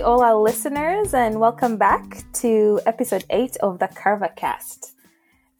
[0.00, 4.92] to all our listeners, and welcome back to episode 8 of the CarverCast.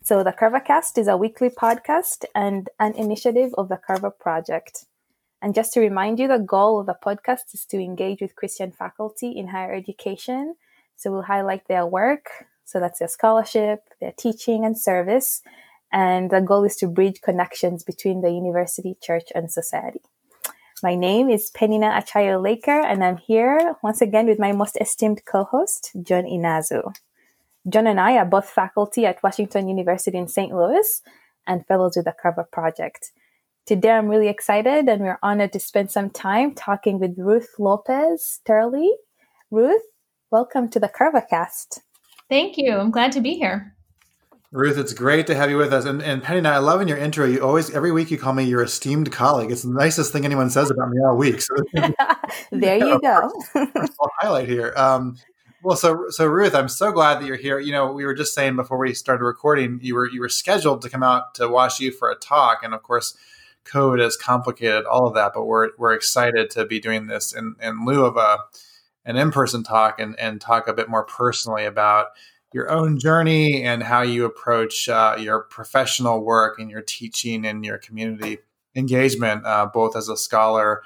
[0.03, 4.87] So, the CarverCast is a weekly podcast and an initiative of the Carver Project.
[5.43, 8.73] And just to remind you, the goal of the podcast is to engage with Christian
[8.73, 10.55] faculty in higher education.
[10.97, 12.31] So, we'll highlight their work.
[12.65, 15.43] So, that's their scholarship, their teaching, and service.
[15.93, 20.01] And the goal is to bridge connections between the university, church, and society.
[20.83, 25.23] My name is Penina Acayo Laker, and I'm here once again with my most esteemed
[25.27, 26.95] co-host, John Inazu.
[27.69, 30.55] John and I are both faculty at Washington University in St.
[30.55, 31.03] Louis
[31.47, 33.13] and fellows with the Carver Project.
[33.67, 38.41] Today, I'm really excited and we're honored to spend some time talking with Ruth Lopez
[38.47, 38.91] Turley.
[39.51, 39.83] Ruth,
[40.31, 41.81] welcome to the CarverCast.
[42.31, 42.73] Thank you.
[42.73, 43.77] I'm glad to be here.
[44.53, 45.85] Ruth, it's great to have you with us.
[45.85, 48.33] And, and Penny and I, love in your intro, you always, every week you call
[48.33, 49.53] me your esteemed colleague.
[49.53, 51.41] It's the nicest thing anyone says about me all week.
[51.41, 51.55] So
[52.51, 53.31] there you go.
[53.55, 54.73] I'll highlight here.
[54.77, 55.17] Um,
[55.63, 57.61] well, so so Ruth, I'm so glad that you're here.
[57.61, 60.81] You know, we were just saying before we started recording, you were you were scheduled
[60.83, 63.15] to come out to WashU for a talk, and of course,
[63.67, 65.33] COVID has complicated all of that.
[65.35, 68.39] But we're we're excited to be doing this in in lieu of a
[69.05, 72.07] an in person talk and and talk a bit more personally about
[72.53, 77.65] your own journey and how you approach uh, your professional work and your teaching and
[77.65, 78.39] your community
[78.75, 80.83] engagement, uh, both as a scholar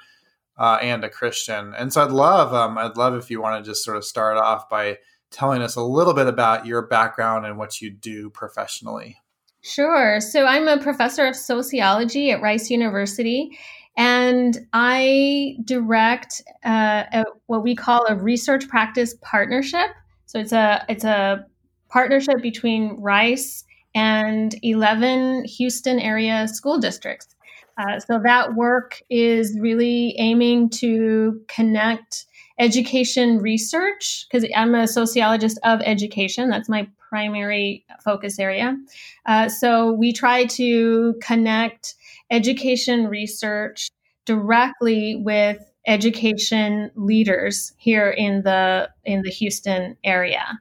[0.57, 1.73] uh, and a Christian.
[1.75, 4.37] And so I'd love, um, I'd love if you want to just sort of start
[4.37, 4.99] off by
[5.31, 9.17] telling us a little bit about your background and what you do professionally.
[9.61, 10.19] Sure.
[10.21, 13.57] So I'm a professor of sociology at Rice University,
[13.97, 19.89] and I direct uh, a, what we call a research practice partnership.
[20.27, 21.47] So it's a it's a
[21.95, 23.63] partnership between Rice
[23.95, 27.33] and 11 Houston area school districts.
[27.77, 32.25] Uh, so that work is really aiming to connect
[32.59, 36.49] education research, because I'm a sociologist of education.
[36.49, 38.77] That's my primary focus area.
[39.25, 41.95] Uh, so we try to connect
[42.29, 43.89] education research
[44.25, 50.59] directly with education leaders here in the in the Houston area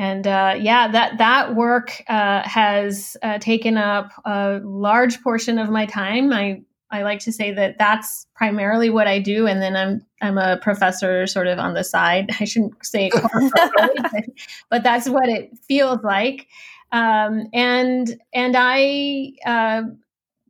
[0.00, 5.68] and uh, yeah, that that work uh, has uh, taken up a large portion of
[5.68, 6.32] my time.
[6.32, 10.38] I I like to say that that's primarily what I do, and then I'm I'm
[10.38, 12.30] a professor sort of on the side.
[12.40, 14.24] I shouldn't say, but,
[14.70, 16.48] but that's what it feels like.
[16.92, 19.82] Um, and and I uh,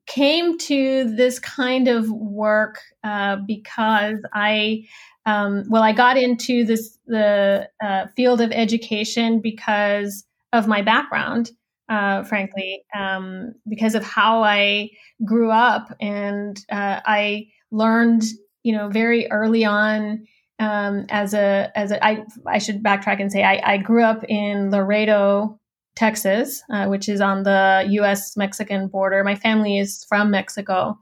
[0.06, 4.84] came to this kind of work uh, because I
[5.26, 11.50] um, well, I got into this the uh, field of education because of my background,
[11.88, 14.90] uh, frankly, um, because of how I
[15.24, 18.24] grew up, and uh, I learned,
[18.62, 20.26] you know, very early on
[20.58, 24.24] um, as a as a I I should backtrack and say I, I grew up
[24.28, 25.56] in Laredo.
[25.96, 28.34] Texas, uh, which is on the U.S.
[28.34, 29.22] Mexican border.
[29.22, 30.96] My family is from Mexico,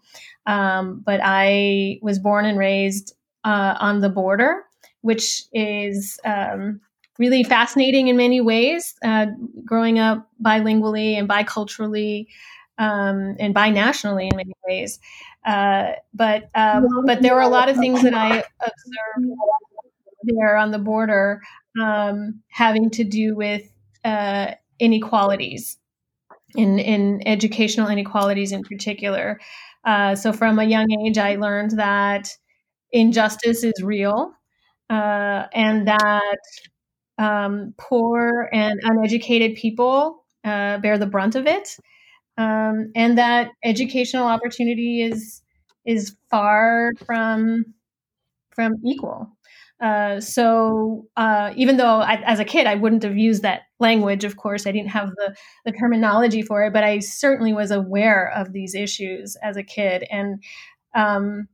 [0.46, 3.14] um, but I was born and raised
[3.48, 4.64] uh, on the border,
[5.00, 6.81] which is um,
[7.19, 8.94] really fascinating in many ways.
[9.03, 9.26] Uh,
[9.64, 12.26] growing up bilingually and biculturally
[12.76, 15.00] um, and binationally in many ways,
[15.47, 19.32] uh, but um, but there were a lot of things that I observed
[20.25, 21.41] there on the border
[21.81, 23.62] um, having to do with
[24.04, 25.78] uh, inequalities
[26.54, 29.41] in in educational inequalities in particular.
[29.84, 32.37] Uh, so from a young age, I learned that
[32.93, 34.32] injustice is real
[34.91, 36.38] uh, and that
[37.19, 41.76] um, poor and uneducated people uh, bear the brunt of it
[42.37, 45.43] um, and that educational opportunity is
[45.84, 47.65] is far from
[48.50, 49.31] from equal
[49.81, 54.25] uh, so uh, even though I, as a kid I wouldn't have used that language,
[54.25, 58.29] of course, I didn't have the, the terminology for it, but I certainly was aware
[58.34, 60.05] of these issues as a kid.
[60.11, 60.43] And
[60.96, 61.46] um,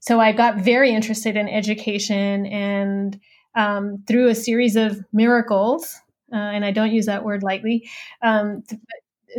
[0.00, 3.20] so I got very interested in education and
[3.54, 5.96] um, through a series of miracles,
[6.32, 7.88] uh, and I don't use that word lightly,
[8.22, 8.80] um, th-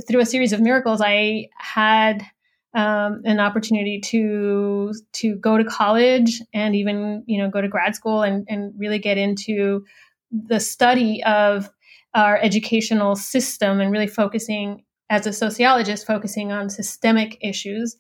[0.07, 2.25] through a series of miracles, I had
[2.73, 7.95] um, an opportunity to to go to college and even you know go to grad
[7.95, 9.83] school and, and really get into
[10.31, 11.69] the study of
[12.13, 17.97] our educational system and really focusing as a sociologist focusing on systemic issues.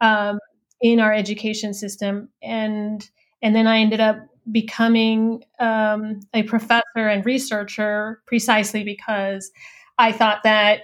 [0.00, 0.38] Um,
[0.84, 2.28] in our education system.
[2.42, 3.08] And
[3.42, 4.18] and then i ended up
[4.52, 9.50] becoming um, a professor and researcher precisely because
[9.98, 10.82] i thought that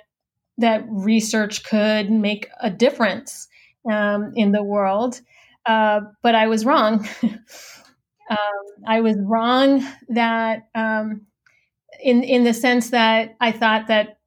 [0.56, 3.48] that research could make a difference
[3.90, 5.20] um, in the world.
[5.66, 7.06] Uh, but i was wrong.
[8.30, 11.22] Um, I was wrong that um,
[12.00, 14.20] in in the sense that I thought that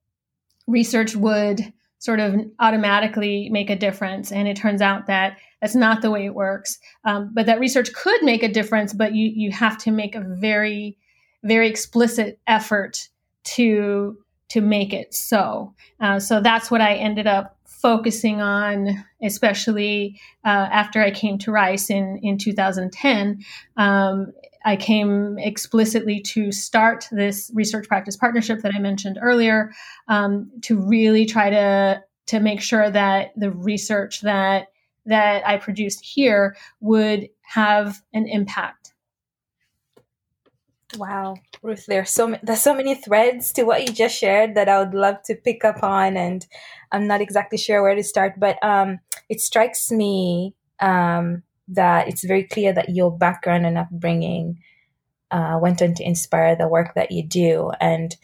[0.68, 6.02] research would sort of automatically make a difference, and it turns out that that's not
[6.02, 6.78] the way it works.
[7.06, 10.20] Um, but that research could make a difference, but you you have to make a
[10.20, 10.98] very
[11.42, 13.08] very explicit effort
[13.56, 14.18] to
[14.50, 15.74] to make it so.
[16.02, 21.52] Uh, so that's what I ended up focusing on, especially uh, after I came to
[21.52, 23.40] Rice in in 2010.
[23.78, 24.34] Um,
[24.66, 29.72] I came explicitly to start this research practice partnership that I mentioned earlier
[30.10, 34.68] um, to really try to to make sure that the research that
[35.06, 38.94] that I produced here would have an impact.
[40.98, 44.80] Wow, Ruth, there's so there's so many threads to what you just shared that I
[44.80, 46.46] would love to pick up on, and
[46.92, 48.40] I'm not exactly sure where to start.
[48.40, 54.60] But um, it strikes me um, that it's very clear that your background and upbringing
[55.32, 58.16] uh, went on to inspire the work that you do, and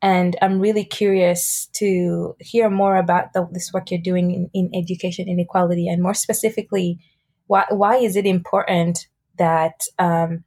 [0.00, 4.70] and I'm really curious to hear more about the, this work you're doing in, in
[4.74, 6.98] education inequality, and more specifically,
[7.46, 9.08] why why is it important
[9.38, 10.44] that um,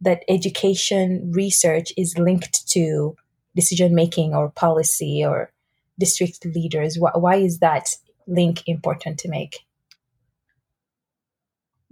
[0.00, 3.16] that education research is linked to
[3.54, 5.52] decision making or policy or
[5.98, 6.96] district leaders?
[6.98, 7.88] Why, why is that
[8.26, 9.66] link important to make?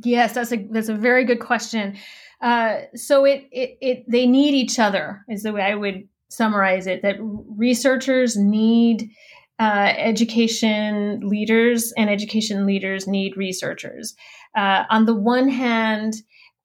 [0.02, 1.96] Yes, that's a that's a very good question.
[2.40, 6.86] Uh, so it, it it they need each other is the way I would summarize
[6.86, 7.02] it.
[7.02, 9.10] That researchers need
[9.58, 14.14] uh, education leaders, and education leaders need researchers.
[14.56, 16.14] Uh, on the one hand,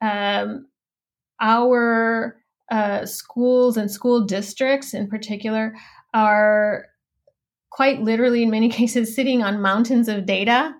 [0.01, 0.65] um,
[1.39, 2.37] our
[2.71, 5.75] uh, schools and school districts in particular
[6.13, 6.85] are
[7.69, 10.73] quite literally, in many cases, sitting on mountains of data.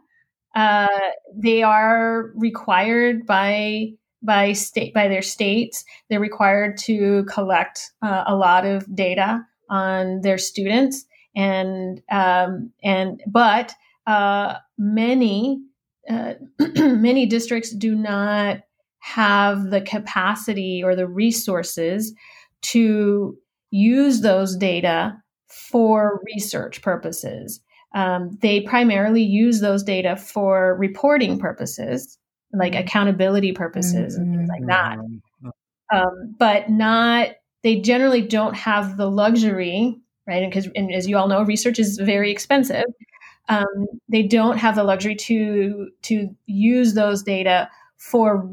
[0.55, 0.87] Uh,
[1.35, 3.91] they are required by
[4.21, 5.83] by state by their states.
[6.09, 11.05] They're required to collect uh, a lot of data on their students,
[11.35, 13.73] and um, and but
[14.07, 15.61] uh, many
[16.09, 16.33] uh,
[16.75, 18.61] many districts do not
[18.99, 22.13] have the capacity or the resources
[22.61, 23.37] to
[23.71, 25.15] use those data
[25.47, 27.61] for research purposes.
[27.95, 32.17] Um, they primarily use those data for reporting purposes,
[32.53, 34.23] like accountability purposes mm-hmm.
[34.23, 34.97] and things like that.
[34.97, 35.49] Mm-hmm.
[35.91, 37.29] Um, but not,
[37.63, 40.47] they generally don't have the luxury, right?
[40.47, 42.85] Because, as you all know, research is very expensive.
[43.49, 48.47] Um, they don't have the luxury to to use those data for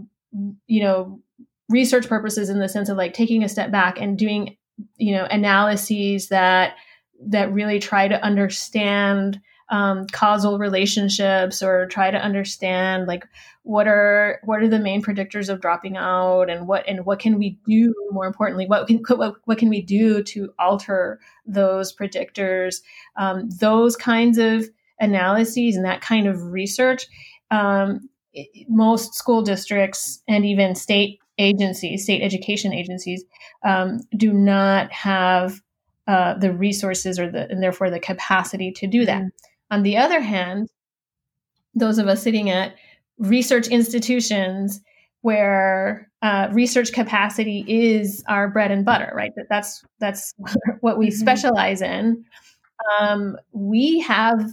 [0.66, 1.20] you know
[1.68, 4.56] research purposes in the sense of like taking a step back and doing
[4.96, 6.76] you know analyses that
[7.20, 13.26] that really try to understand um, causal relationships or try to understand like
[13.62, 17.38] what are what are the main predictors of dropping out and what and what can
[17.38, 22.80] we do more importantly what can what, what can we do to alter those predictors
[23.16, 24.68] um, those kinds of
[25.00, 27.06] analyses and that kind of research
[27.50, 28.08] um,
[28.68, 33.24] most school districts and even state agencies, state education agencies,
[33.64, 35.60] um, do not have
[36.06, 39.22] uh, the resources or the and therefore the capacity to do that.
[39.70, 40.68] On the other hand,
[41.74, 42.74] those of us sitting at
[43.18, 44.80] research institutions
[45.22, 49.32] where uh, research capacity is our bread and butter, right?
[49.36, 50.34] That that's that's
[50.80, 51.18] what we mm-hmm.
[51.18, 52.24] specialize in.
[53.00, 54.50] Um, we have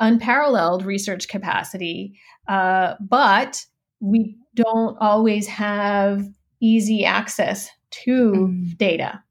[0.00, 2.18] unparalleled research capacity,
[2.48, 3.64] uh, but
[4.00, 6.26] we don't always have
[6.60, 8.78] easy access to mm.
[8.78, 9.22] data.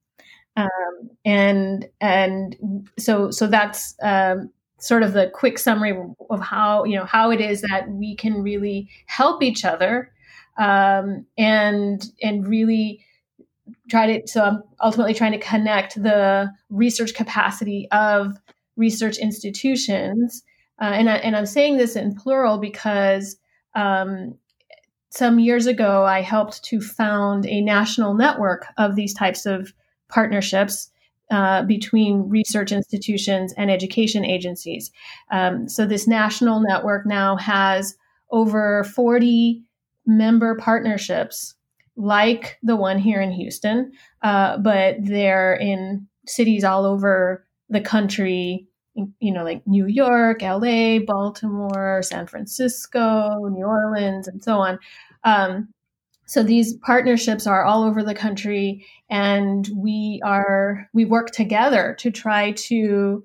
[0.56, 4.52] Um, and and so so that's um,
[4.84, 5.98] sort of the quick summary
[6.30, 10.12] of how you know how it is that we can really help each other
[10.58, 13.04] um, and and really
[13.90, 18.38] try to so i'm ultimately trying to connect the research capacity of
[18.76, 20.44] research institutions
[20.82, 23.38] uh, and, I, and I'm saying this in plural because
[23.76, 24.36] um,
[25.10, 29.72] some years ago, I helped to found a national network of these types of
[30.10, 30.90] partnerships
[31.34, 34.92] uh, between research institutions and education agencies.
[35.32, 37.96] Um, so, this national network now has
[38.30, 39.64] over 40
[40.06, 41.56] member partnerships,
[41.96, 48.68] like the one here in Houston, uh, but they're in cities all over the country
[49.20, 54.78] you know, like New York, LA, Baltimore, San Francisco, New Orleans, and so on.
[55.24, 55.70] Um,
[56.26, 62.12] so these partnerships are all over the country, and we are we work together to
[62.12, 63.24] try to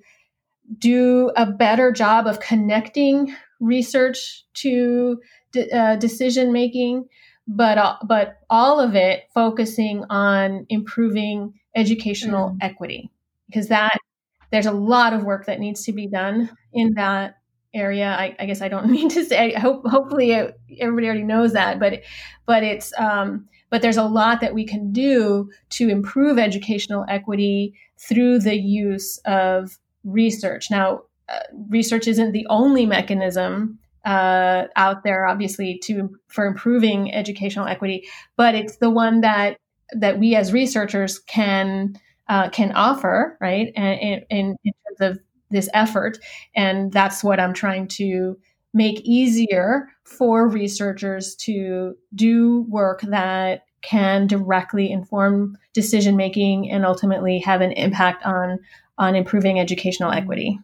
[0.79, 5.21] do a better job of connecting research to
[5.73, 7.09] uh, decision making,
[7.47, 12.59] but uh, but all of it focusing on improving educational mm.
[12.61, 13.11] equity
[13.47, 13.99] because that
[14.51, 17.38] there's a lot of work that needs to be done in that
[17.79, 18.17] area.
[18.19, 19.55] I, I guess I don't mean to say.
[19.55, 22.03] I hope hopefully it, everybody already knows that, but
[22.47, 27.75] but it's um, but there's a lot that we can do to improve educational equity
[27.99, 30.71] through the use of research.
[30.71, 37.67] Now, uh, research isn't the only mechanism uh, out there, obviously, to for improving educational
[37.67, 39.59] equity, but it's the one that
[39.93, 41.95] that we as researchers can
[42.29, 43.73] uh, can offer, right?
[43.77, 45.21] And in terms of
[45.51, 46.19] this effort,
[46.55, 48.39] and that's what I'm trying to
[48.75, 57.39] make easier for researchers to do work that can directly inform decision making and ultimately
[57.39, 58.59] have an impact on
[58.99, 60.59] on improving educational equity.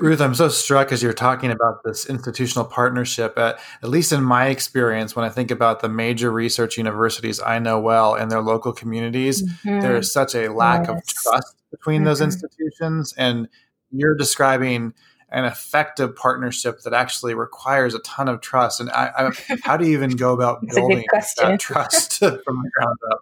[0.00, 3.38] Ruth, I'm so struck as you're talking about this institutional partnership.
[3.38, 7.60] At, at least in my experience, when I think about the major research universities I
[7.60, 9.80] know well in their local communities, mm-hmm.
[9.80, 10.96] there is such a lack yes.
[10.96, 12.06] of trust between mm-hmm.
[12.06, 13.14] those institutions.
[13.16, 13.48] And
[13.90, 14.94] you're describing
[15.30, 18.80] an effective partnership that actually requires a ton of trust.
[18.80, 22.98] And I, I, how do you even go about building that trust from the ground
[23.10, 23.20] up?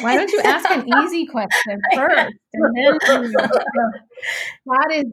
[0.00, 3.32] Why don't you ask an easy question first, and then
[4.66, 5.04] that is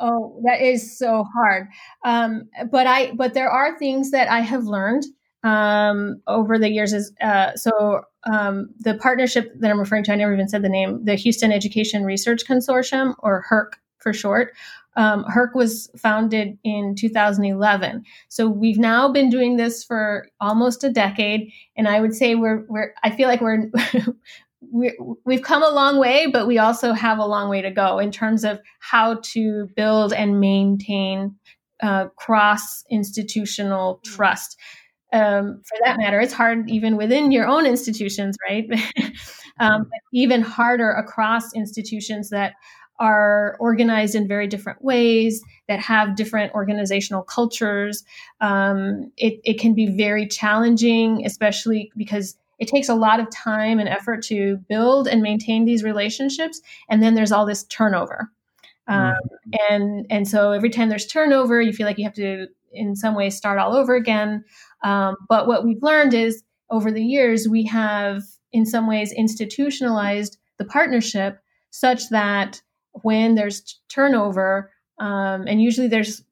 [0.00, 1.68] oh that is so hard.
[2.04, 5.04] Um, but I but there are things that I have learned
[5.42, 6.92] um, over the years.
[6.92, 10.12] Is uh, so um, the partnership that I'm referring to.
[10.12, 11.04] I never even said the name.
[11.04, 14.54] The Houston Education Research Consortium, or HERC for short,
[14.96, 18.04] um, HERC was founded in 2011.
[18.28, 22.64] So we've now been doing this for almost a decade, and I would say we're
[22.68, 23.70] we're I feel like we're
[24.72, 27.98] we we've come a long way, but we also have a long way to go
[27.98, 31.36] in terms of how to build and maintain
[31.82, 34.14] uh, cross institutional mm-hmm.
[35.12, 38.68] Um, for that matter, it's hard even within your own institutions, right?
[39.60, 42.54] um, even harder across institutions that
[43.00, 48.04] are organized in very different ways that have different organizational cultures.
[48.40, 53.78] Um, it, it can be very challenging, especially because it takes a lot of time
[53.78, 56.60] and effort to build and maintain these relationships.
[56.90, 58.30] And then there's all this turnover.
[58.86, 59.54] Um, mm-hmm.
[59.70, 63.14] and and so every time there's turnover, you feel like you have to, in some
[63.14, 64.44] ways, start all over again.
[64.82, 68.22] Um, but what we've learned is over the years, we have,
[68.52, 72.62] in some ways, institutionalized the partnership such that
[73.02, 76.22] when there's turnover, um, and usually there's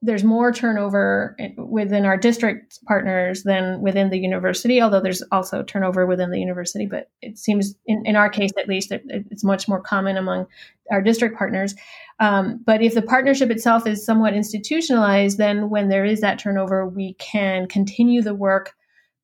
[0.00, 6.06] there's more turnover within our district partners than within the university, although there's also turnover
[6.06, 6.86] within the university.
[6.86, 10.46] But it seems, in, in our case at least, that it's much more common among
[10.90, 11.74] our district partners.
[12.20, 16.86] Um, but if the partnership itself is somewhat institutionalized, then when there is that turnover,
[16.86, 18.74] we can continue the work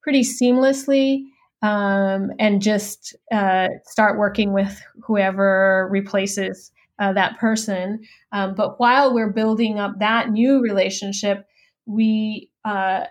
[0.02, 1.24] pretty seamlessly
[1.62, 8.00] um, and just uh, start working with whoever replaces uh, that person.
[8.32, 11.46] Um, but while we're building up that new relationship,
[11.86, 13.04] we uh,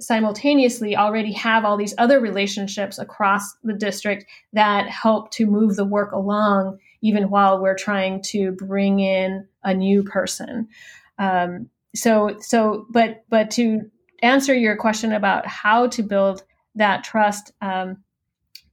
[0.00, 5.84] simultaneously already have all these other relationships across the district that help to move the
[5.84, 10.68] work along, even while we're trying to bring in a new person.
[11.18, 13.90] Um, so, so, but, but to
[14.22, 16.42] answer your question about how to build
[16.74, 17.98] that trust, um,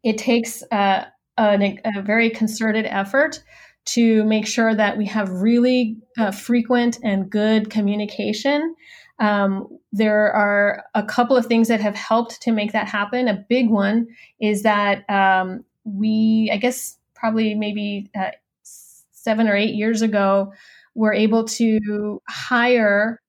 [0.03, 1.05] it takes uh,
[1.37, 3.41] a, a, very concerted effort
[3.85, 8.75] to make sure that we have really uh, frequent and good communication.
[9.19, 13.27] Um, there are a couple of things that have helped to make that happen.
[13.27, 14.07] A big one
[14.39, 18.31] is that um, we, I guess, probably maybe uh,
[18.63, 20.53] seven or eight years ago,
[20.95, 23.21] were able to hire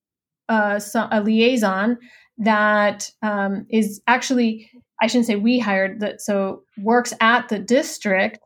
[0.48, 0.80] uh,
[1.10, 1.98] a liaison
[2.38, 4.70] that um, is actually
[5.00, 8.38] I shouldn't say we hired that so works at the district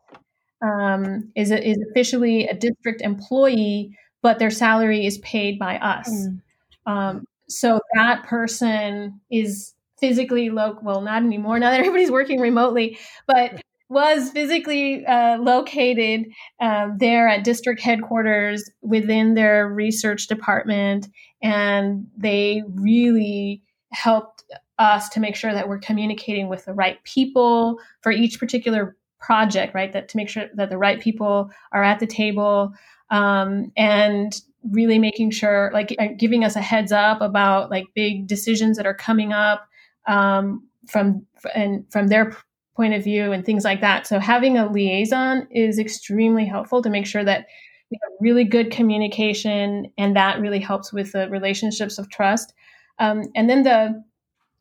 [0.61, 6.09] um, is a, is officially a district employee, but their salary is paid by us.
[6.09, 6.41] Mm.
[6.85, 10.83] Um, so that person is physically local.
[10.83, 11.59] Well, not anymore.
[11.59, 12.97] Now that everybody's working remotely,
[13.27, 16.27] but was physically uh, located
[16.59, 21.07] um, there at district headquarters within their research department,
[21.41, 24.43] and they really helped
[24.77, 29.73] us to make sure that we're communicating with the right people for each particular project,
[29.73, 29.91] right?
[29.93, 32.73] That to make sure that the right people are at the table
[33.09, 34.39] um, and
[34.71, 38.85] really making sure, like, uh, giving us a heads up about like big decisions that
[38.85, 39.67] are coming up
[40.07, 42.35] um, from and from their
[42.75, 44.07] point of view and things like that.
[44.07, 47.45] So having a liaison is extremely helpful to make sure that
[47.91, 52.53] we have really good communication, and that really helps with the relationships of trust.
[52.99, 54.03] Um, and then the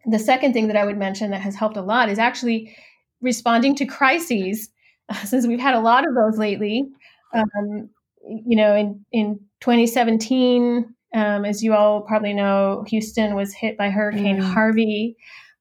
[0.06, 2.74] the second thing that I would mention that has helped a lot is actually
[3.20, 4.68] responding to crises,
[5.24, 6.88] since we've had a lot of those lately.
[7.34, 7.90] Um,
[8.26, 13.90] you know, in in 2017, um, as you all probably know, Houston was hit by
[13.90, 14.52] Hurricane mm.
[14.52, 15.16] Harvey,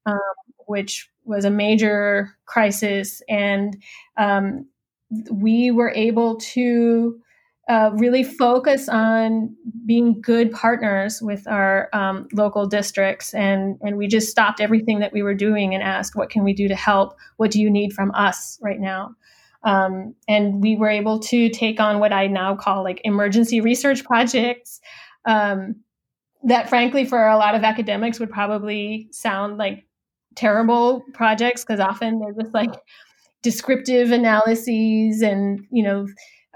[0.05, 0.19] um,
[0.65, 3.81] which was a major crisis, and
[4.17, 4.67] um,
[5.31, 7.19] we were able to
[7.69, 9.55] uh, really focus on
[9.85, 13.33] being good partners with our um, local districts.
[13.33, 16.53] And and we just stopped everything that we were doing and asked what can we
[16.53, 17.15] do to help?
[17.37, 19.15] What do you need from us right now?
[19.63, 24.05] Um, and we were able to take on what i now call like emergency research
[24.05, 24.79] projects
[25.25, 25.75] um,
[26.43, 29.85] that frankly for a lot of academics would probably sound like
[30.35, 32.71] terrible projects because often they're just like
[33.41, 36.05] descriptive analyses and you know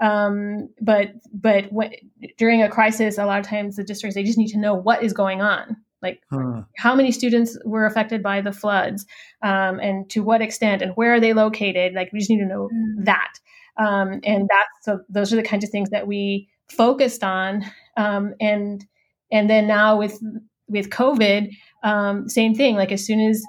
[0.02, 1.92] um, but but when,
[2.36, 5.02] during a crisis, a lot of times the districts they just need to know what
[5.02, 6.60] is going on, like hmm.
[6.76, 9.06] how many students were affected by the floods,
[9.42, 11.94] um, and to what extent, and where are they located.
[11.94, 13.04] Like we just need to know hmm.
[13.04, 13.32] that,
[13.78, 17.64] um, and that's so those are the kinds of things that we focused on,
[17.96, 18.84] um, and
[19.30, 20.20] and then now with
[20.66, 21.48] with COVID,
[21.84, 22.74] um, same thing.
[22.74, 23.40] Like as soon as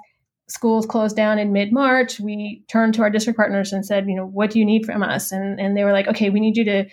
[0.48, 4.14] schools closed down in mid March, we turned to our district partners and said, you
[4.14, 5.32] know, what do you need from us?
[5.32, 6.84] And, and they were like, okay, we need you to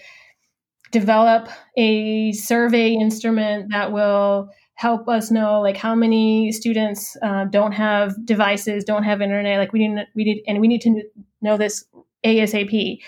[0.92, 7.72] develop a survey instrument that will help us know like how many students uh, don't
[7.72, 9.60] have devices, don't have internet.
[9.60, 11.04] Like we need, we need, and we need to
[11.42, 11.86] know this
[12.26, 13.00] ASAP.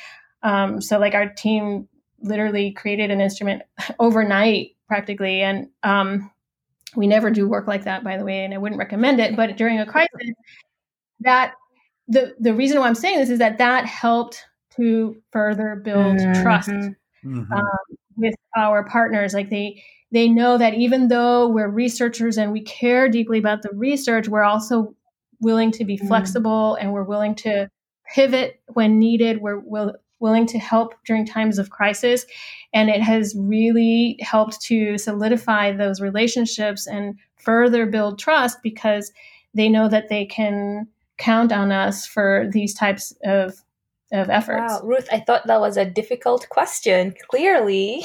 [0.43, 1.87] Um, so like our team
[2.21, 3.63] literally created an instrument
[3.99, 5.41] overnight practically.
[5.41, 6.29] And, um,
[6.95, 9.35] we never do work like that, by the way, and I wouldn't recommend it.
[9.35, 10.31] But during a crisis,
[11.21, 11.53] that
[12.07, 14.43] the the reason why I'm saying this is that that helped
[14.75, 16.41] to further build mm-hmm.
[16.41, 17.51] trust mm-hmm.
[17.53, 19.33] Um, with our partners.
[19.33, 19.81] Like they
[20.11, 24.43] they know that even though we're researchers and we care deeply about the research, we're
[24.43, 24.95] also
[25.41, 26.07] willing to be mm-hmm.
[26.07, 27.69] flexible and we're willing to
[28.13, 29.41] pivot when needed.
[29.41, 32.25] We're will, willing to help during times of crisis.
[32.73, 39.11] And it has really helped to solidify those relationships and further build trust because
[39.53, 43.61] they know that they can count on us for these types of
[44.11, 44.73] of efforts.
[44.73, 47.15] Wow, Ruth, I thought that was a difficult question.
[47.29, 48.03] Clearly,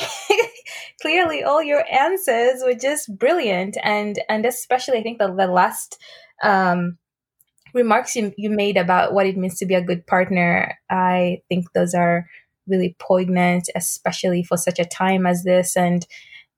[1.02, 5.98] clearly all your answers were just brilliant and and especially I think the, the last
[6.42, 6.96] um
[7.74, 11.72] remarks you, you made about what it means to be a good partner, I think
[11.72, 12.28] those are
[12.66, 15.76] really poignant, especially for such a time as this.
[15.76, 16.06] And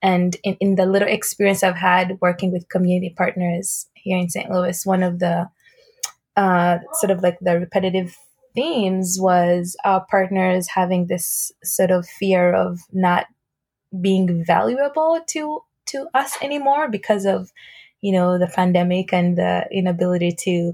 [0.02, 4.50] and in, in the little experience I've had working with community partners here in St.
[4.50, 5.48] Louis, one of the
[6.36, 8.16] uh, sort of like the repetitive
[8.54, 13.26] themes was our partners having this sort of fear of not
[14.00, 17.50] being valuable to to us anymore because of
[18.00, 20.72] you know the pandemic and the inability to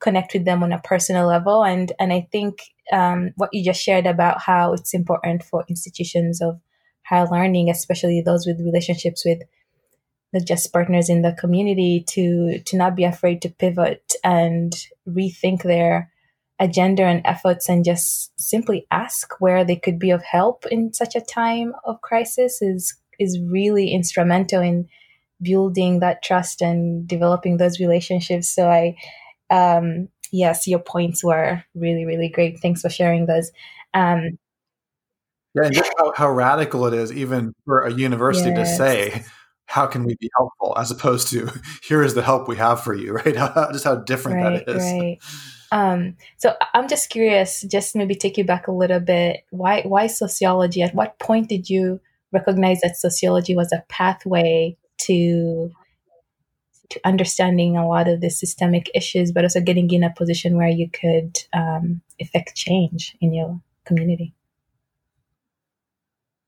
[0.00, 1.64] connect with them on a personal level.
[1.64, 6.40] And and I think um, what you just shared about how it's important for institutions
[6.40, 6.60] of
[7.02, 9.42] higher learning, especially those with relationships with
[10.32, 14.74] the just partners in the community, to to not be afraid to pivot and
[15.08, 16.10] rethink their
[16.60, 21.14] agenda and efforts and just simply ask where they could be of help in such
[21.14, 24.88] a time of crisis is is really instrumental in
[25.40, 28.96] building that trust and developing those relationships so i
[29.50, 32.60] um, yes, your points were really, really great.
[32.60, 33.50] Thanks for sharing those.
[33.94, 34.38] Um,
[35.54, 38.70] yeah, and just how, how, radical it is, even for a university yes.
[38.70, 39.24] to say,
[39.66, 41.50] "How can we be helpful?" as opposed to,
[41.82, 43.34] "Here is the help we have for you." Right?
[43.72, 44.82] just how different right, that is.
[44.82, 45.18] Right.
[45.70, 49.44] Um, so I'm just curious, just maybe take you back a little bit.
[49.50, 50.82] Why why sociology?
[50.82, 52.00] At what point did you
[52.32, 55.72] recognize that sociology was a pathway to
[56.90, 60.68] to understanding a lot of the systemic issues, but also getting in a position where
[60.68, 64.34] you could um, effect change in your community?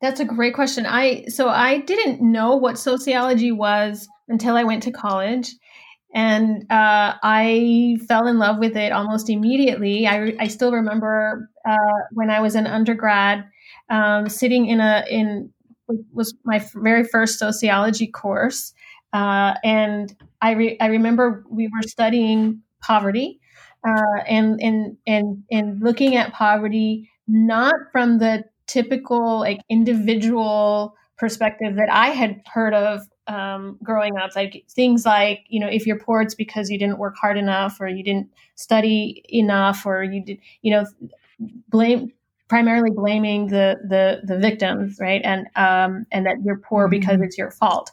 [0.01, 0.87] That's a great question.
[0.87, 5.55] I so I didn't know what sociology was until I went to college,
[6.15, 10.07] and uh, I fell in love with it almost immediately.
[10.07, 11.77] I, I still remember uh,
[12.13, 13.45] when I was an undergrad,
[13.91, 15.53] um, sitting in a in
[16.15, 18.73] was my very first sociology course,
[19.13, 23.41] uh, and I, re- I remember we were studying poverty
[23.87, 31.77] uh, and, and, and, and looking at poverty not from the typical like individual perspective
[31.77, 35.99] that I had heard of um, growing up, like things like you know if you're
[35.99, 40.25] poor, it's because you didn't work hard enough, or you didn't study enough, or you
[40.25, 40.87] did you know
[41.69, 42.13] blame
[42.49, 45.21] primarily blaming the the the victims, right?
[45.23, 46.99] And um, and that you're poor mm-hmm.
[46.99, 47.91] because it's your fault.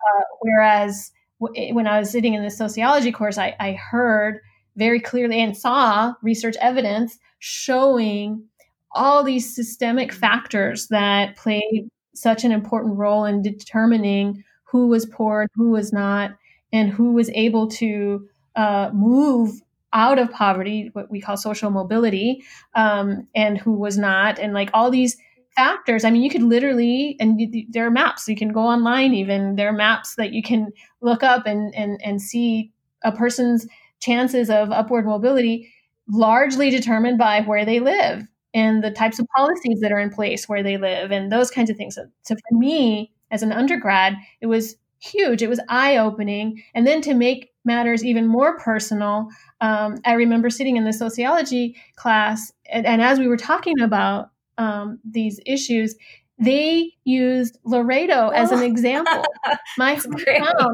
[0.00, 4.40] Uh, whereas when I was sitting in the sociology course, I, I heard
[4.76, 8.44] very clearly and saw research evidence showing
[8.92, 15.42] all these systemic factors that played such an important role in determining who was poor
[15.42, 16.32] and who was not,
[16.72, 19.60] and who was able to uh, move
[19.92, 24.70] out of poverty, what we call social mobility, um, and who was not, and like
[24.72, 25.16] all these
[25.56, 26.04] factors.
[26.04, 28.28] I mean, you could literally, and you, there are maps.
[28.28, 29.14] You can go online.
[29.14, 32.72] Even there are maps that you can look up and and and see
[33.04, 33.66] a person's
[34.00, 35.72] chances of upward mobility
[36.08, 40.48] largely determined by where they live and the types of policies that are in place
[40.48, 41.94] where they live and those kinds of things.
[41.94, 45.42] So, so for me, as an undergrad, it was huge.
[45.42, 46.62] It was eye opening.
[46.74, 49.28] And then to make matters even more personal,
[49.60, 54.30] um, I remember sitting in the sociology class, and, and as we were talking about
[54.60, 55.96] um, these issues,
[56.38, 59.24] they used Laredo as an example.
[59.78, 60.54] My hometown.
[60.54, 60.66] I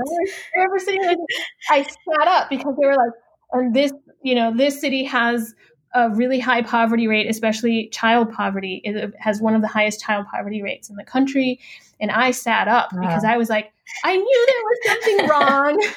[0.57, 1.16] remember sitting there,
[1.70, 3.12] I sat up because they were like,
[3.53, 5.55] and this, you know, this city has
[5.94, 8.81] a really high poverty rate, especially child poverty.
[8.85, 11.61] It has one of the highest child poverty rates in the country.
[12.01, 13.01] And I sat up wow.
[13.01, 13.72] because I was like,
[14.05, 15.92] I knew there was something wrong.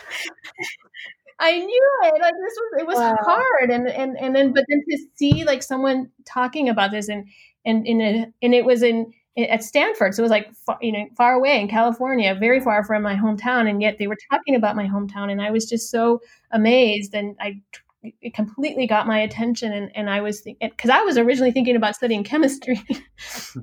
[1.40, 2.22] I knew it.
[2.22, 3.16] Like this was it was wow.
[3.22, 7.26] hard, and and and then but then to see like someone talking about this and
[7.66, 11.06] and in a and it was in at Stanford, so it was like you know
[11.16, 14.76] far away in California, very far from my hometown, and yet they were talking about
[14.76, 17.62] my hometown, and I was just so amazed, and I
[18.04, 19.74] it completely got my attention.
[19.74, 22.82] And, and i was because i was originally thinking about studying chemistry.
[23.20, 23.60] So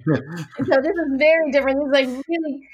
[0.82, 1.78] this is very different.
[1.78, 2.68] This like really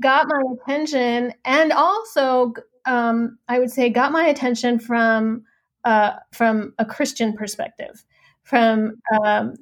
[0.00, 1.32] got my attention.
[1.44, 2.54] And also
[2.86, 5.44] um, i would say got my attention from
[5.84, 8.04] uh, from a christian perspective
[8.44, 9.54] from um,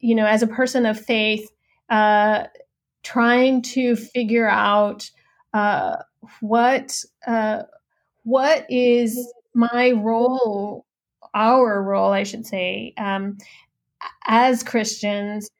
[0.00, 1.48] you know as a person of faith
[1.90, 2.44] uh,
[3.02, 5.10] trying to figure out
[5.54, 5.96] uh,
[6.40, 7.62] what uh,
[8.24, 10.84] what is my role
[11.34, 13.38] our role, I should say, um,
[14.26, 15.50] as Christians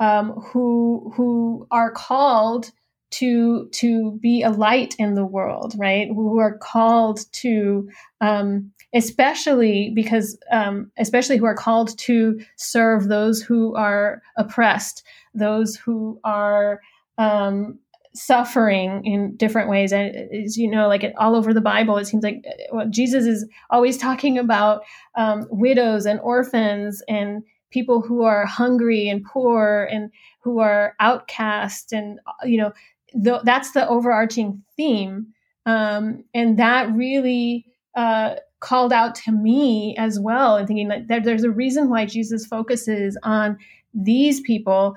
[0.00, 2.70] um, who who are called
[3.12, 6.08] to to be a light in the world, right?
[6.08, 7.88] Who are called to,
[8.20, 15.02] um, especially because, um, especially who are called to serve those who are oppressed,
[15.34, 16.80] those who are
[17.18, 17.78] um,
[18.14, 19.92] suffering in different ways.
[19.92, 23.46] And as you know, like all over the Bible, it seems like well, Jesus is
[23.70, 24.82] always talking about
[25.14, 31.92] um, widows and orphans and people who are hungry and poor and who are outcast.
[31.92, 32.72] And, you know,
[33.22, 35.26] th- that's the overarching theme.
[35.66, 41.44] Um, and that really uh, called out to me as well, and thinking that there's
[41.44, 43.58] a reason why Jesus focuses on
[43.94, 44.94] these people.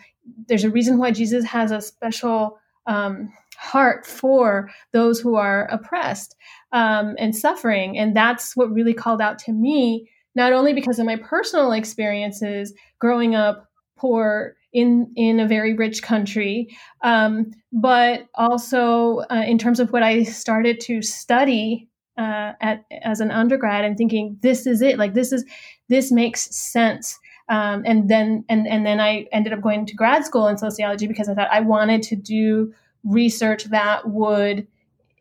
[0.48, 6.36] There's a reason why Jesus has a special um, heart for those who are oppressed
[6.72, 7.98] um, and suffering.
[7.98, 12.74] And that's what really called out to me, not only because of my personal experiences
[13.00, 13.68] growing up
[13.98, 16.70] poor in in a very rich country,
[17.02, 21.89] um, but also uh, in terms of what I started to study
[22.20, 25.46] uh, at as an undergrad and thinking this is it, like this is
[25.88, 27.18] this makes sense.
[27.48, 31.08] Um, and then and and then I ended up going to grad school in sociology
[31.08, 32.74] because I thought I wanted to do
[33.06, 34.68] research that would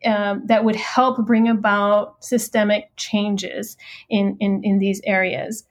[0.05, 3.77] um, that would help bring about systemic changes
[4.09, 5.63] in in, in these areas.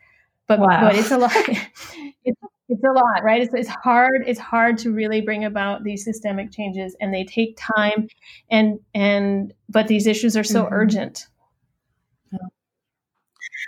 [0.47, 0.81] But wow.
[0.81, 1.33] but it's a lot.
[2.69, 3.43] it's, it's a lot, right?
[3.43, 4.25] It's, it's hard.
[4.27, 8.09] It's hard to really bring about these systemic changes, and they take time.
[8.51, 10.75] And and but these issues are so mm-hmm.
[10.75, 11.27] urgent.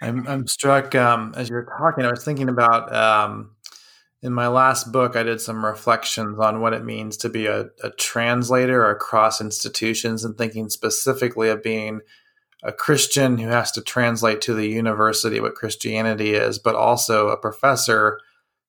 [0.03, 2.05] I'm, I'm struck um, as you're talking.
[2.05, 3.51] I was thinking about um,
[4.23, 7.67] in my last book, I did some reflections on what it means to be a,
[7.83, 12.01] a translator across institutions and thinking specifically of being
[12.63, 17.37] a Christian who has to translate to the university what Christianity is, but also a
[17.37, 18.21] professor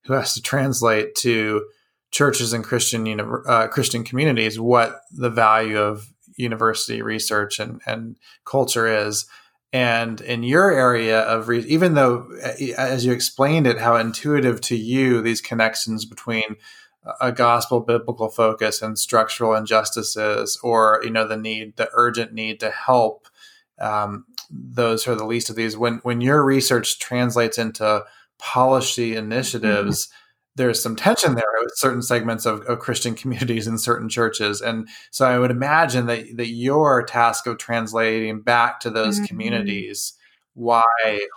[0.05, 1.65] who has to translate to
[2.11, 8.87] churches and Christian uh, Christian communities what the value of university research and, and culture
[8.87, 9.25] is.
[9.73, 12.27] And in your area of, re- even though,
[12.77, 16.57] as you explained it, how intuitive to you these connections between
[17.21, 22.59] a gospel biblical focus and structural injustices, or you know the need, the urgent need
[22.59, 23.27] to help
[23.79, 25.77] um, those who are the least of these.
[25.77, 28.03] When when your research translates into
[28.41, 30.07] policy initiatives.
[30.07, 30.17] Mm-hmm
[30.55, 34.61] there's some tension there with certain segments of, of, Christian communities in certain churches.
[34.61, 39.25] And so I would imagine that, that your task of translating back to those mm-hmm.
[39.25, 40.13] communities
[40.53, 40.83] why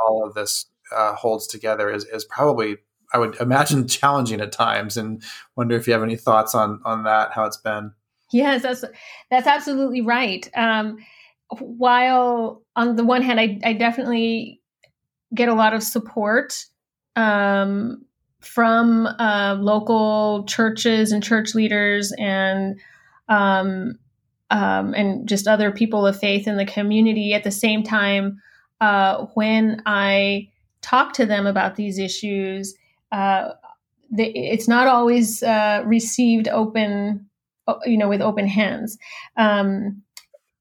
[0.04, 2.78] all of this uh, holds together is, is probably,
[3.12, 4.96] I would imagine, challenging at times.
[4.96, 5.22] And
[5.56, 7.92] wonder if you have any thoughts on on that, how it's been.
[8.32, 8.84] Yes, that's
[9.30, 10.48] that's absolutely right.
[10.56, 10.98] Um,
[11.60, 14.60] while on the one hand, I, I definitely
[15.32, 16.66] get a lot of support
[17.16, 18.04] um,
[18.40, 22.78] from uh, local churches and church leaders and
[23.28, 23.98] um,
[24.50, 27.32] um, and just other people of faith in the community.
[27.32, 28.40] At the same time,
[28.80, 30.48] uh, when I
[30.82, 32.74] talk to them about these issues,
[33.10, 33.52] uh,
[34.10, 37.28] they, it's not always uh, received open,
[37.86, 38.98] you know, with open hands.
[39.36, 40.02] Um,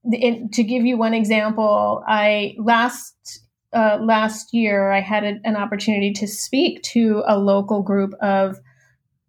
[0.04, 3.43] it, to give you one example, I last
[3.74, 8.58] uh, last year I had a, an opportunity to speak to a local group of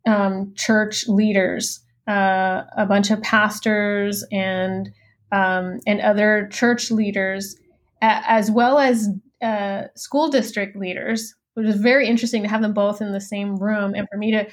[0.08, 4.90] um, church leaders, uh, a bunch of pastors and
[5.32, 7.56] um, and other church leaders,
[8.02, 9.10] as well as
[9.42, 11.34] uh, school district leaders.
[11.58, 14.32] It was very interesting to have them both in the same room and for me
[14.32, 14.48] to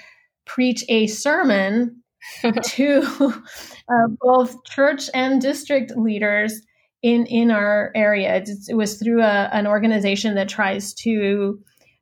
[0.47, 2.03] preach a sermon
[2.63, 3.03] to
[3.89, 6.63] uh, both church and district leaders
[7.03, 8.37] in in our area.
[8.37, 11.61] It, it was through a, an organization that tries to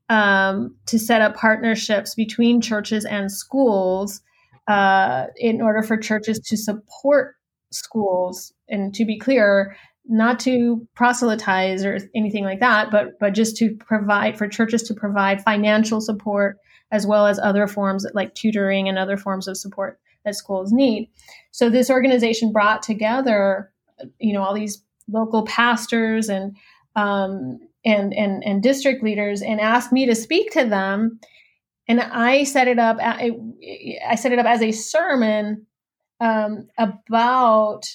[0.08, 4.20] um, to set up partnerships between churches and schools
[4.68, 7.36] uh, in order for churches to support
[7.72, 8.52] schools.
[8.68, 13.74] And to be clear, not to proselytize or anything like that, but but just to
[13.76, 16.58] provide for churches to provide financial support
[16.92, 21.08] as well as other forms like tutoring and other forms of support that schools need.
[21.52, 23.72] So this organization brought together,
[24.18, 26.56] you know, all these local pastors and
[26.96, 31.18] um, and and and district leaders and asked me to speak to them.
[31.88, 32.98] And I set it up.
[33.00, 35.66] I set it up as a sermon
[36.20, 37.86] um, about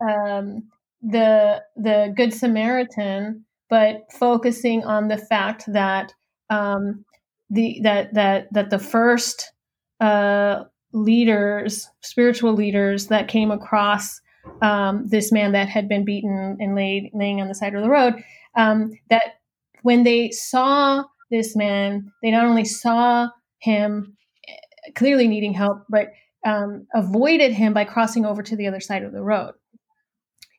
[0.00, 0.64] um,
[1.02, 6.14] the the Good Samaritan, but focusing on the fact that
[6.48, 7.04] um,
[7.50, 9.52] the that that that the first
[10.00, 14.20] uh, leaders, spiritual leaders that came across
[14.60, 17.90] um, this man that had been beaten and laid laying on the side of the
[17.90, 18.22] road,
[18.56, 19.40] um, that
[19.82, 23.28] when they saw this man, they not only saw
[23.58, 24.16] him
[24.48, 26.08] eh, clearly needing help, but
[26.44, 29.52] um, avoided him by crossing over to the other side of the road.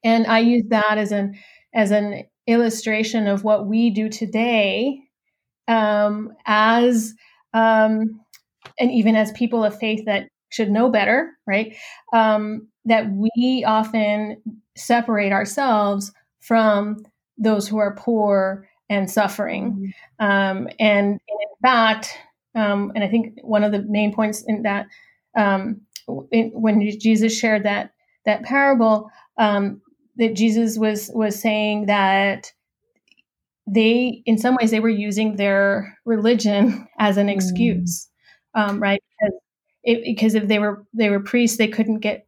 [0.04, 1.36] And I use that as an
[1.74, 5.00] as an illustration of what we do today
[5.67, 7.13] um, as
[7.54, 8.19] um,
[8.80, 11.76] and even as people of faith that should know better, right?
[12.13, 14.42] Um, that we often
[14.76, 16.12] separate ourselves
[16.42, 17.04] from
[17.38, 19.94] those who are poor and suffering.
[20.20, 20.26] Mm-hmm.
[20.26, 22.18] Um, and, and, in fact,
[22.56, 24.88] um, and I think one of the main points in that,
[25.36, 25.82] um,
[26.32, 27.92] in, when Jesus shared that
[28.26, 29.82] that parable, um,
[30.18, 32.52] that Jesus was was saying that
[33.66, 38.10] they, in some ways, they were using their religion as an excuse,
[38.56, 38.80] mm.
[38.80, 39.03] right?
[39.84, 42.28] It, because if they were they were priests, they couldn't get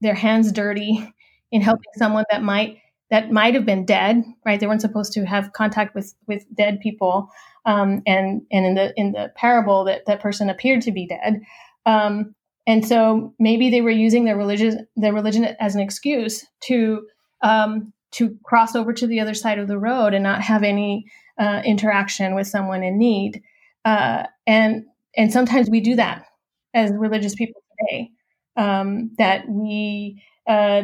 [0.00, 1.12] their hands dirty
[1.52, 2.78] in helping someone that might
[3.10, 4.58] that might have been dead right?
[4.58, 7.30] They weren't supposed to have contact with with dead people
[7.64, 11.40] um, and and in the in the parable that that person appeared to be dead.
[11.84, 12.34] Um,
[12.66, 17.06] and so maybe they were using their religion their religion as an excuse to
[17.42, 21.06] um, to cross over to the other side of the road and not have any
[21.38, 23.42] uh, interaction with someone in need.
[23.84, 24.84] Uh, and
[25.16, 26.24] and sometimes we do that
[26.76, 28.10] as religious people today
[28.56, 30.82] um, that we uh,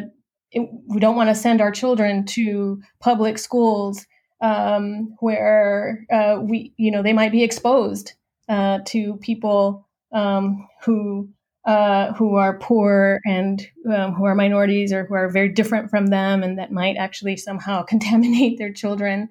[0.51, 4.07] it, we don't want to send our children to public schools
[4.41, 8.15] um, where uh, we you know they might be exposed
[8.49, 11.29] uh, to people um, who
[11.65, 16.07] uh, who are poor and um, who are minorities or who are very different from
[16.07, 19.29] them and that might actually somehow contaminate their children.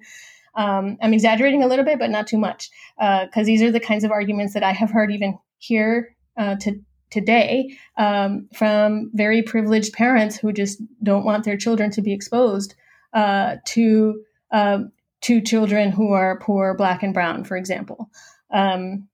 [0.54, 3.80] Um, I'm exaggerating a little bit, but not too much, because uh, these are the
[3.80, 9.42] kinds of arguments that I have heard even here uh, to today um, from very
[9.42, 12.74] privileged parents who just don't want their children to be exposed
[13.12, 14.90] uh, to um,
[15.22, 18.10] to children who are poor, black and brown, for example.
[18.50, 19.08] Um,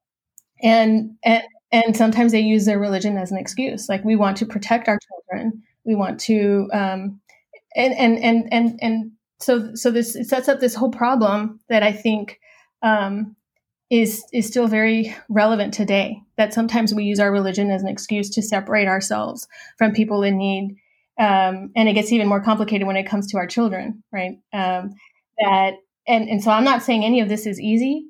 [0.63, 4.47] and, and and sometimes they use their religion as an excuse, like we want to
[4.47, 7.21] protect our children, we want to, um,
[7.77, 11.93] and and and and and so so this sets up this whole problem that I
[11.93, 12.41] think
[12.83, 13.37] um,
[13.91, 16.23] is is still very relevant today.
[16.37, 19.47] That sometimes we use our religion as an excuse to separate ourselves
[19.77, 20.77] from people in need,
[21.19, 24.39] um, and it gets even more complicated when it comes to our children, right?
[24.53, 24.95] Um,
[25.39, 25.75] that
[26.07, 28.07] and and so I'm not saying any of this is easy.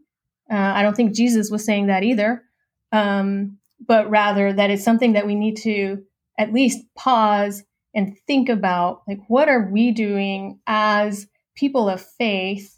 [0.51, 2.43] Uh, I don't think Jesus was saying that either,
[2.91, 6.03] um, but rather that it's something that we need to
[6.39, 7.65] at least pause
[7.95, 12.78] and think about, like what are we doing as people of faith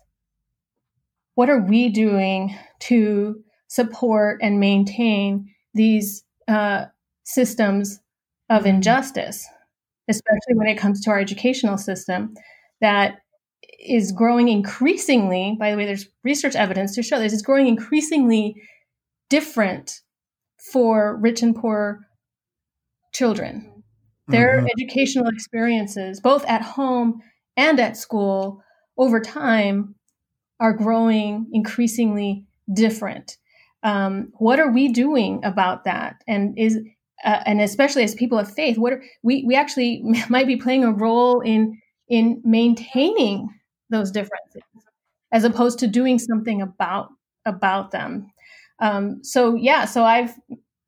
[1.41, 6.85] what are we doing to support and maintain these uh,
[7.25, 7.99] systems
[8.51, 9.47] of injustice,
[10.07, 12.35] especially when it comes to our educational system?
[12.81, 13.19] that
[13.79, 15.57] is growing increasingly.
[15.59, 17.33] By the way, there's research evidence to show this.
[17.33, 18.55] It's growing increasingly
[19.29, 20.01] different
[20.73, 22.01] for rich and poor
[23.13, 23.83] children.
[24.29, 24.67] Their mm-hmm.
[24.79, 27.21] educational experiences, both at home
[27.57, 28.63] and at school,
[28.97, 29.95] over time,
[30.61, 33.39] are growing increasingly different.
[33.83, 36.23] Um, what are we doing about that?
[36.29, 36.79] And is
[37.25, 40.85] uh, and especially as people of faith, what are, we we actually might be playing
[40.85, 43.49] a role in in maintaining
[43.89, 44.63] those differences,
[45.33, 47.09] as opposed to doing something about
[47.47, 48.31] about them.
[48.81, 50.35] Um, so yeah, so I've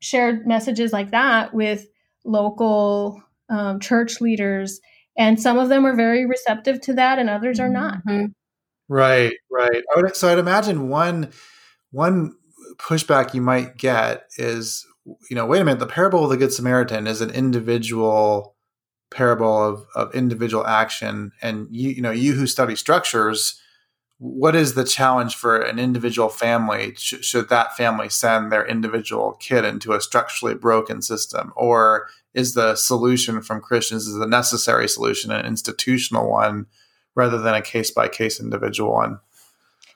[0.01, 1.87] shared messages like that with
[2.25, 4.81] local um, church leaders,
[5.17, 7.99] and some of them are very receptive to that, and others are not.
[8.07, 8.27] Mm-hmm.
[8.93, 9.83] Right, right.
[9.97, 11.33] Would, so I'd imagine one
[11.93, 12.37] one
[12.77, 14.87] pushback you might get is,
[15.31, 18.55] you know, wait a minute, the parable of the Good Samaritan is an individual
[19.11, 23.59] parable of, of individual action, and you you know you who study structures
[24.19, 29.33] what is the challenge for an individual family Sh- should that family send their individual
[29.41, 34.89] kid into a structurally broken system or is the solution from christians is the necessary
[34.89, 36.67] solution an institutional one
[37.15, 39.19] rather than a case by case individual one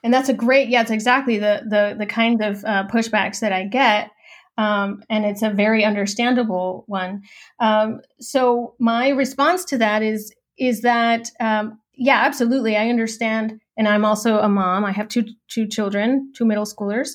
[0.03, 3.51] and that's a great yeah it's exactly the the the kind of uh, pushbacks that
[3.51, 4.11] i get
[4.59, 7.21] um, and it's a very understandable one
[7.59, 13.87] um, so my response to that is is that um, yeah absolutely i understand and
[13.87, 14.83] I'm also a mom.
[14.83, 17.11] I have two two children, two middle schoolers.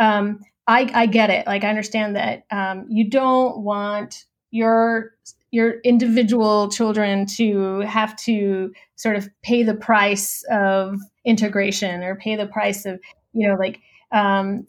[0.00, 1.46] Um, I, I get it.
[1.46, 5.12] Like I understand that um, you don't want your
[5.50, 12.36] your individual children to have to sort of pay the price of integration or pay
[12.36, 13.00] the price of
[13.32, 13.80] you know like
[14.12, 14.66] um,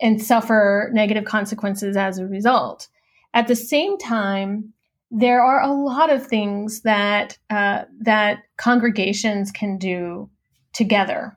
[0.00, 2.88] and suffer negative consequences as a result.
[3.32, 4.72] At the same time,
[5.10, 10.30] there are a lot of things that uh, that congregations can do
[10.72, 11.36] together.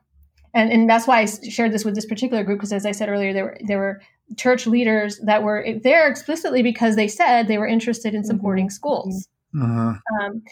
[0.54, 3.08] And, and that's why I shared this with this particular group because, as I said
[3.08, 4.00] earlier, there were there were
[4.36, 8.72] church leaders that were there explicitly because they said they were interested in supporting mm-hmm.
[8.72, 9.28] schools.
[9.54, 10.24] Mm-hmm.
[10.24, 10.42] Um,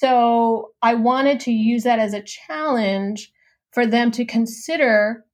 [0.00, 3.32] so I wanted to use that as a challenge
[3.72, 5.24] for them to consider.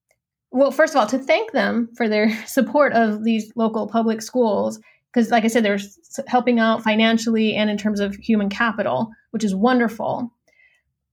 [0.51, 4.79] Well, first of all, to thank them for their support of these local public schools,
[5.13, 5.79] because, like I said, they're
[6.27, 10.33] helping out financially and in terms of human capital, which is wonderful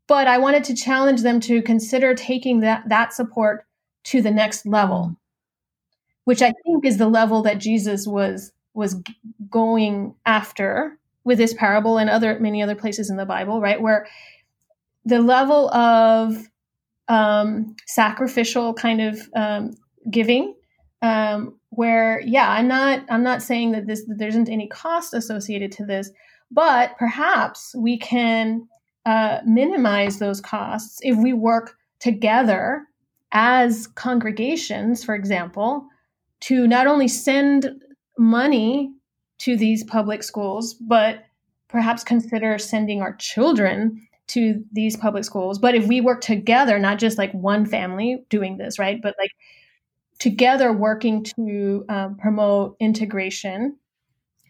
[0.07, 3.65] but I wanted to challenge them to consider taking that, that support
[4.05, 5.15] to the next level,
[6.25, 9.01] which I think is the level that Jesus was was
[9.51, 13.81] going after with this parable and other many other places in the Bible, right?
[13.81, 14.07] Where
[15.05, 16.49] the level of
[17.07, 19.71] um, sacrificial kind of um,
[20.09, 20.55] giving,
[21.01, 25.13] um, where yeah, I'm not I'm not saying that this that there isn't any cost
[25.13, 26.11] associated to this,
[26.51, 28.67] but perhaps we can
[29.05, 32.83] uh, minimize those costs if we work together
[33.31, 35.87] as congregations, for example,
[36.41, 37.81] to not only send
[38.17, 38.93] money
[39.43, 41.25] to these public schools, but
[41.67, 45.59] perhaps consider sending our children to these public schools.
[45.59, 49.01] But if we work together, not just like one family doing this, right?
[49.01, 49.31] But like
[50.19, 53.75] together working to um, promote integration,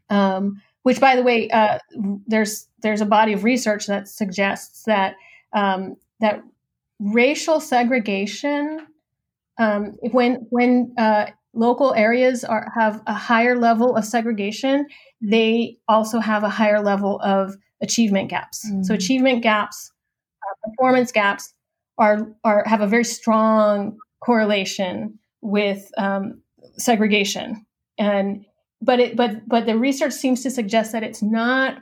[0.09, 1.79] um, which by the way uh,
[2.27, 5.15] there's there's a body of research that suggests that
[5.53, 6.43] um, that
[6.99, 8.85] racial segregation
[9.57, 14.85] um, when when uh, local areas are have a higher level of segregation
[15.21, 18.83] they also have a higher level of achievement gaps mm-hmm.
[18.83, 19.91] so achievement gaps
[20.43, 21.53] uh, performance gaps
[21.97, 26.41] are are have a very strong correlation with um,
[26.77, 27.65] segregation
[27.97, 28.45] and
[28.81, 31.77] but it but but the research seems to suggest that it's not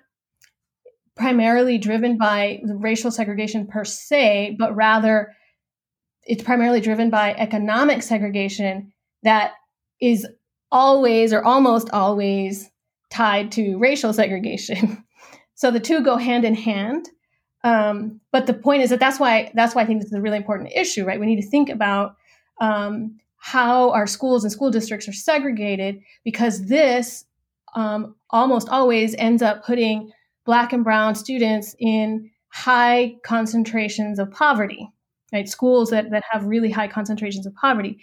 [1.16, 5.34] primarily driven by racial segregation per se, but rather
[6.24, 8.92] it's primarily driven by economic segregation
[9.24, 9.54] that
[10.02, 10.28] is
[10.72, 12.70] always or almost always
[13.12, 15.04] tied to racial segregation.
[15.56, 17.10] so the two go hand in hand.
[17.64, 20.22] Um, but the point is that that's why that's why I think this is a
[20.22, 21.20] really important issue, right?
[21.20, 22.16] We need to think about
[22.60, 27.26] um, how our schools and school districts are segregated because this
[27.76, 30.12] um, almost always ends up putting
[30.46, 34.90] black and brown students in high concentrations of poverty
[35.32, 38.00] right schools that, that have really high concentrations of poverty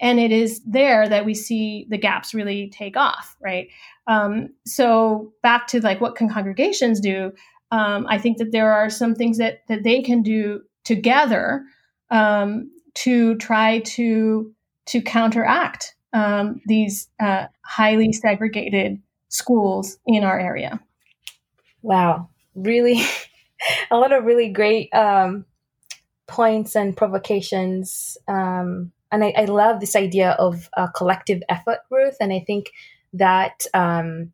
[0.00, 3.68] and it is there that we see the gaps really take off right
[4.06, 7.32] um, so back to like what can congregations do
[7.70, 11.62] um, i think that there are some things that that they can do together
[12.10, 14.52] um, to try to
[14.86, 20.80] to counteract um, these uh, highly segregated schools in our area.
[21.82, 23.02] Wow, really,
[23.90, 25.44] a lot of really great um,
[26.26, 28.16] points and provocations.
[28.26, 32.16] Um, and I, I, love this idea of a collective effort, Ruth.
[32.20, 32.70] And I think
[33.14, 34.32] that um,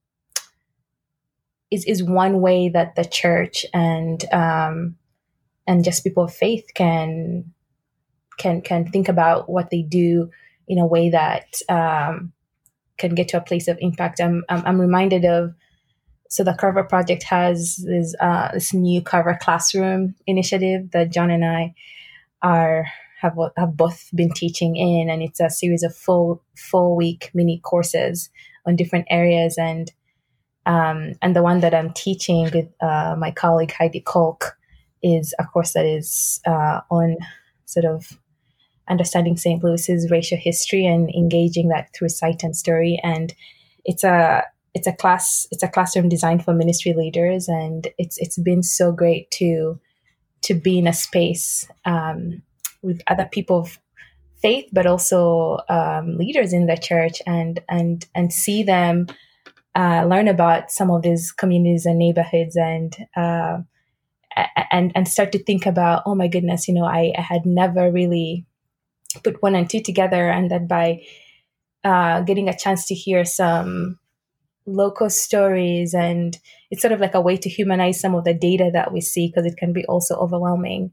[1.71, 4.97] is is one way that the church and um,
[5.67, 7.53] and just people of faith can
[8.39, 10.31] can can think about what they do
[10.67, 12.33] in a way that um,
[12.97, 14.21] can get to a place of impact.
[14.21, 15.55] I'm I'm, I'm reminded of
[16.29, 21.45] so the Carver Project has this uh, this new Carver Classroom initiative that John and
[21.45, 21.75] I
[22.43, 22.87] are
[23.25, 27.59] have have both been teaching in, and it's a series of full full week mini
[27.59, 28.31] courses
[28.67, 29.93] on different areas and
[30.67, 34.57] um, and the one that I'm teaching with uh, my colleague Heidi Kolk
[35.03, 37.17] is a course that is uh, on
[37.67, 38.19] sort of
[38.89, 39.63] understanding St.
[39.63, 42.99] Louis's racial history and engaging that through sight and story.
[43.03, 43.35] And
[43.85, 48.39] it's a it's a class it's a classroom designed for ministry leaders, and it's it's
[48.39, 49.79] been so great to
[50.43, 52.43] to be in a space um,
[52.85, 53.79] with other people of
[54.43, 59.07] faith, but also um, leaders in the church, and and and see them
[59.75, 63.59] uh, learn about some of these communities and neighborhoods and uh,
[64.71, 67.91] and and start to think about oh my goodness you know I, I, had never
[67.91, 68.47] really
[69.23, 71.03] put one and two together and that by
[71.85, 73.99] uh, getting a chance to hear some
[74.67, 76.39] local stories and
[76.71, 79.29] it's sort of like a way to humanize some of the data that we see
[79.29, 80.91] because it can be also overwhelming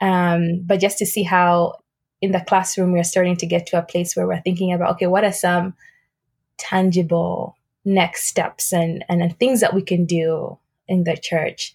[0.00, 1.74] um, but just to see how
[2.20, 5.06] in the classroom we're starting to get to a place where we're thinking about okay
[5.06, 5.74] what are some
[6.58, 11.74] tangible next steps and, and, and things that we can do in the church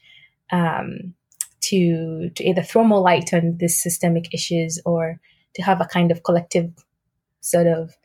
[0.52, 1.14] um,
[1.62, 5.20] to to either throw more light on these systemic issues or
[5.56, 6.72] to have a kind of collective
[7.42, 7.96] sort of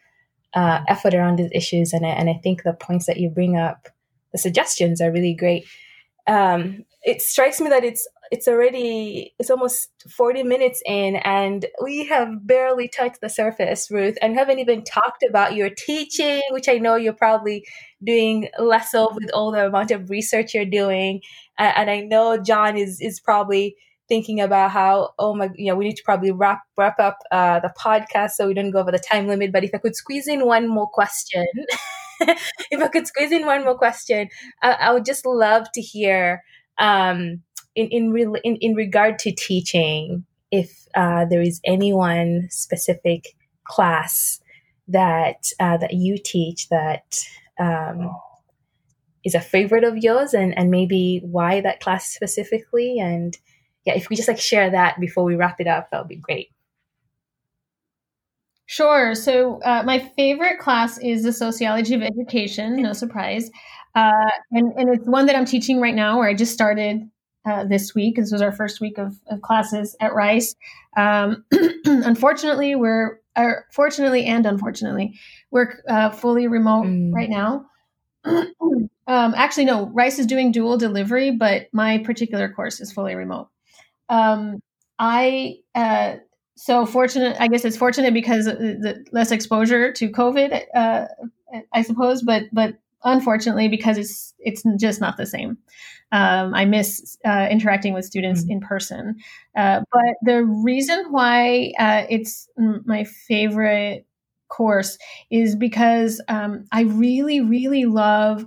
[0.55, 1.93] uh, effort around these issues.
[1.93, 3.89] And I, and I think the points that you bring up,
[4.33, 5.65] the suggestions are really great.
[6.27, 12.05] Um, it strikes me that it's it's already it's almost 40 minutes in and we
[12.07, 14.17] have barely touched the surface ruth.
[14.21, 17.65] And haven't even talked about your teaching which i know you're probably
[18.05, 21.21] doing less of with all the amount of research you're doing.
[21.59, 23.77] And i know john is is probably
[24.09, 27.61] thinking about how oh my you know we need to probably wrap wrap up uh,
[27.61, 29.53] the podcast so we don't go over the time limit.
[29.53, 31.47] But if i could squeeze in one more question
[32.21, 34.29] if i could squeeze in one more question
[34.63, 36.43] I, I would just love to hear
[36.79, 37.43] um,
[37.77, 43.37] in in, real, in in regard to teaching, if uh, there is any one specific
[43.65, 44.41] class
[44.89, 47.25] that uh, that you teach that
[47.61, 48.11] um,
[49.25, 53.37] is a favorite of yours, and and maybe why that class specifically, and
[53.85, 56.17] yeah, if we just like share that before we wrap it up, that would be
[56.17, 56.49] great.
[58.69, 59.15] Sure.
[59.15, 62.83] So uh, my favorite class is the sociology of education.
[62.83, 63.51] No surprise,
[63.95, 67.09] uh, and and it's one that I'm teaching right now, where I just started
[67.47, 68.17] uh, this week.
[68.17, 70.55] This was our first week of, of classes at Rice.
[70.97, 71.45] Um,
[71.85, 73.21] unfortunately, we're
[73.71, 75.19] fortunately and unfortunately
[75.51, 77.13] we're uh, fully remote mm.
[77.13, 77.67] right now.
[78.25, 83.49] um, actually, no, Rice is doing dual delivery, but my particular course is fully remote.
[84.09, 84.61] Um,
[84.99, 86.17] I uh,
[86.57, 87.37] so fortunate.
[87.39, 91.07] I guess it's fortunate because the less exposure to COVID, uh,
[91.73, 92.75] I suppose, but but
[93.05, 95.59] unfortunately because it's it's just not the same.
[96.17, 98.53] Um, I miss uh, interacting with students mm-hmm.
[98.53, 99.17] in person.
[99.55, 104.07] Uh, but the reason why uh, it's my favorite
[104.49, 104.97] course
[105.31, 108.47] is because um, I really, really love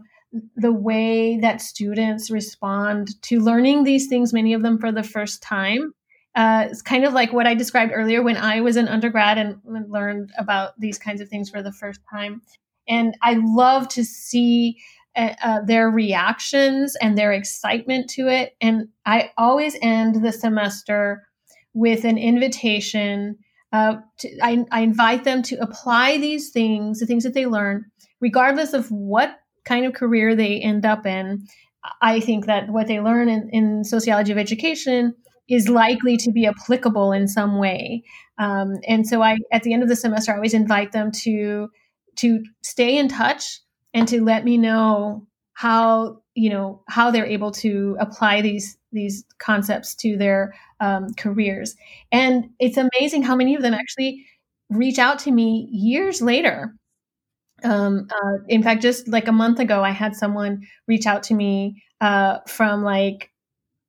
[0.55, 5.43] the way that students respond to learning these things, many of them for the first
[5.43, 5.93] time.
[6.33, 9.57] Uh, it's kind of like what I described earlier when I was an undergrad and
[9.91, 12.41] learned about these kinds of things for the first time.
[12.87, 14.77] And I love to see
[15.15, 18.55] uh, their reactions and their excitement to it.
[18.61, 21.23] And I always end the semester
[21.73, 23.37] with an invitation.
[23.71, 27.85] Uh, to, I, I invite them to apply these things, the things that they learn,
[28.19, 31.45] regardless of what kind of career they end up in.
[32.01, 35.15] I think that what they learn in, in sociology of education
[35.49, 38.03] is likely to be applicable in some way.
[38.37, 41.69] Um, and so I, at the end of the semester, I always invite them to
[42.17, 43.61] to stay in touch
[43.93, 49.25] and to let me know how you know how they're able to apply these these
[49.39, 51.75] concepts to their um, careers.
[52.11, 54.25] And it's amazing how many of them actually
[54.69, 56.73] reach out to me years later.
[57.61, 61.33] Um, uh, in fact just like a month ago i had someone reach out to
[61.33, 63.31] me uh, from like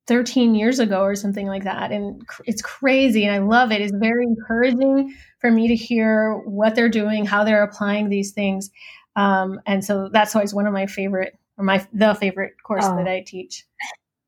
[0.07, 1.91] 13 years ago or something like that.
[1.91, 3.81] And it's crazy and i love it.
[3.81, 8.69] It's very encouraging for me to hear what they're doing how they're applying these things
[9.15, 12.95] um, and so that's always one of my favorite or my the favorite course oh.
[12.97, 13.65] that I teach.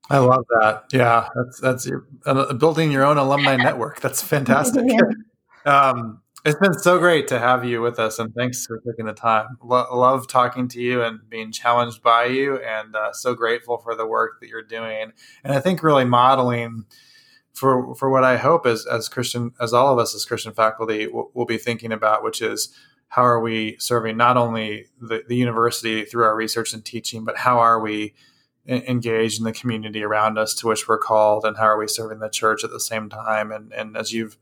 [0.10, 0.86] I love that.
[0.92, 4.02] Yeah, that's that's your, uh, building your own alumni network.
[4.02, 4.86] That's fantastic.
[4.86, 5.02] yeah.
[5.66, 9.14] um, it's been so great to have you with us, and thanks for taking the
[9.14, 9.58] time.
[9.64, 13.96] Lo- love talking to you and being challenged by you, and uh, so grateful for
[13.96, 15.14] the work that you're doing.
[15.46, 16.86] And I think really modeling
[17.54, 21.08] for for what I hope as as Christian as all of us as Christian faculty
[21.08, 22.76] will, will be thinking about, which is
[23.14, 27.38] how are we serving not only the, the university through our research and teaching, but
[27.38, 28.16] how are we
[28.68, 32.18] engaged in the community around us to which we're called, and how are we serving
[32.18, 33.52] the church at the same time?
[33.52, 34.36] And and as you've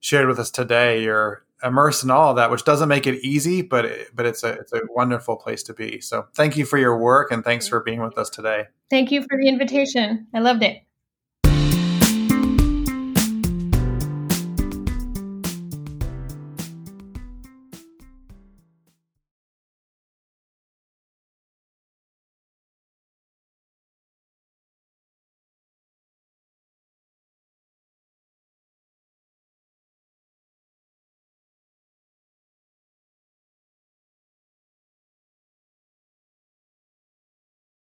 [0.00, 3.62] shared with us today, you're immersed in all of that, which doesn't make it easy,
[3.62, 6.02] but it, but it's a it's a wonderful place to be.
[6.02, 8.66] So thank you for your work and thanks for being with us today.
[8.90, 10.26] Thank you for the invitation.
[10.34, 10.82] I loved it.